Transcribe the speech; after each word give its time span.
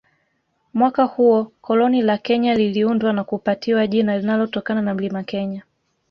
Mwaka 0.73 1.03
huo 1.03 1.51
koloni 1.61 2.01
la 2.01 2.17
Kenya 2.17 2.55
liliundwa 2.55 3.13
na 3.13 3.23
kupatiwa 3.23 3.87
jina 3.87 4.17
linalotokana 4.17 4.81
na 4.81 4.93
Mlima 4.93 5.23
Kenya 5.23 5.63